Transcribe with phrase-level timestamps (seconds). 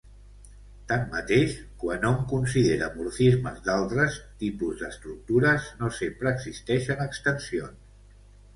[0.91, 1.51] Tanmateix,
[1.83, 8.21] quan hom considera morfismes d'altres tipus d'estructures, no sempre existeixen extensions.